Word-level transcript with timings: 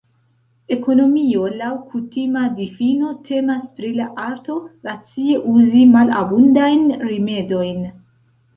Ekonomio 0.75 1.43
laŭ 1.61 1.67
kutima 1.91 2.45
difino 2.61 3.11
temas 3.29 3.61
pri 3.77 3.93
la 4.01 4.09
arto 4.25 4.57
racie 4.89 5.39
uzi 5.55 5.85
malabundajn 5.95 6.85
rimedojn. 7.15 7.89